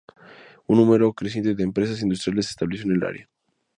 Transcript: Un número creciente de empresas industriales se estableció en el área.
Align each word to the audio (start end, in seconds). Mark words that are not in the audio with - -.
Un 0.69 0.77
número 0.77 1.13
creciente 1.13 1.53
de 1.53 1.61
empresas 1.63 2.01
industriales 2.01 2.47
se 2.47 2.51
estableció 2.53 2.85
en 2.89 2.93
el 2.95 3.03
área. 3.07 3.29